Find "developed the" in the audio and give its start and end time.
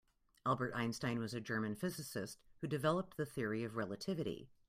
2.67-3.25